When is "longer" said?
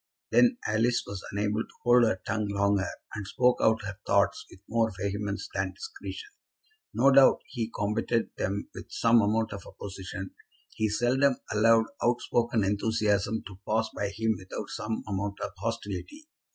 2.47-2.89